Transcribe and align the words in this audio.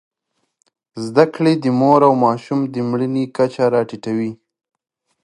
زدهکړې 1.05 1.53
د 1.63 1.65
مور 1.79 1.99
او 2.07 2.13
ماشوم 2.25 2.59
د 2.73 2.75
مړینې 2.89 3.23
کچه 3.37 3.63
راټیټوي. 3.73 4.31